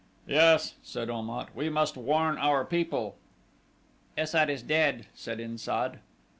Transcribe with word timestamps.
"Yes," 0.25 0.73
said 0.81 1.11
Om 1.11 1.29
at, 1.29 1.55
"we 1.55 1.69
must 1.69 1.95
warn 1.95 2.35
our 2.39 2.65
people." 2.65 3.17
"Es 4.17 4.31
sat 4.31 4.49
is 4.49 4.63
dead," 4.63 5.05
said 5.13 5.39
In 5.39 5.59
sad. 5.59 5.99